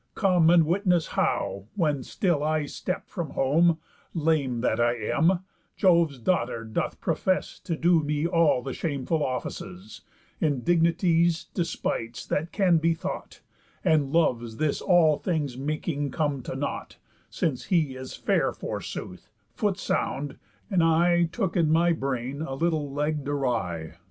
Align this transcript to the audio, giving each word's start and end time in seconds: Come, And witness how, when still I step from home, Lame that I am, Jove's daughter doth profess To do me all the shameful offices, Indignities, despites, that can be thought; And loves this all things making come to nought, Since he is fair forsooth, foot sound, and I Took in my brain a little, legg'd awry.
Come, 0.15 0.49
And 0.49 0.65
witness 0.65 1.05
how, 1.09 1.65
when 1.75 2.01
still 2.01 2.41
I 2.43 2.65
step 2.65 3.07
from 3.07 3.29
home, 3.33 3.77
Lame 4.15 4.61
that 4.61 4.79
I 4.79 4.93
am, 4.93 5.41
Jove's 5.77 6.17
daughter 6.17 6.63
doth 6.63 6.99
profess 6.99 7.59
To 7.59 7.77
do 7.77 8.01
me 8.01 8.25
all 8.25 8.63
the 8.63 8.73
shameful 8.73 9.23
offices, 9.23 10.01
Indignities, 10.39 11.43
despites, 11.53 12.25
that 12.25 12.51
can 12.51 12.79
be 12.79 12.95
thought; 12.95 13.41
And 13.85 14.11
loves 14.11 14.57
this 14.57 14.81
all 14.81 15.17
things 15.19 15.55
making 15.55 16.09
come 16.09 16.41
to 16.41 16.55
nought, 16.55 16.97
Since 17.29 17.65
he 17.65 17.95
is 17.95 18.15
fair 18.15 18.51
forsooth, 18.53 19.29
foot 19.53 19.77
sound, 19.77 20.39
and 20.71 20.81
I 20.83 21.29
Took 21.31 21.55
in 21.55 21.69
my 21.71 21.91
brain 21.91 22.41
a 22.41 22.55
little, 22.55 22.91
legg'd 22.91 23.29
awry. 23.29 23.97